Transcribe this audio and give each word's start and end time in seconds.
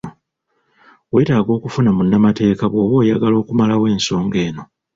Wetaaga 1.13 1.51
okufuna 1.57 1.89
munnamateeka 1.97 2.63
bwoba 2.71 2.93
oyagala 3.01 3.35
okumalawo 3.39 3.85
ensonga 3.95 4.37
eno. 4.47 4.63